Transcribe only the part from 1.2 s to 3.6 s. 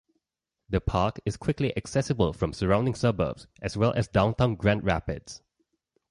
is quickly accessible from surrounding suburbs,